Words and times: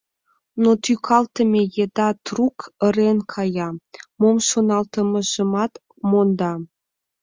Но 0.61 0.69
тӱкалтыме 0.83 1.61
еда 1.83 2.09
трук 2.25 2.57
ырен 2.85 3.19
кая, 3.33 3.69
мом 4.19 4.37
шоналтымыжымат 4.47 5.73
монда. 6.09 6.53